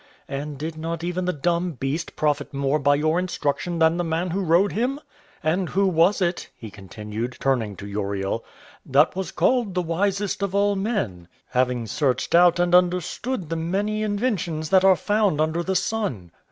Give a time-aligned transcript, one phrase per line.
[0.27, 4.31] And did not even the dumb beast profit more by your instruction than the man
[4.31, 4.99] who rode him?
[5.43, 8.43] And who was it," he continued, turning to Uriel,
[8.83, 14.01] "that was called the wisest of all men, having searched out and understood the many
[14.01, 16.31] inventions that are found under the sun?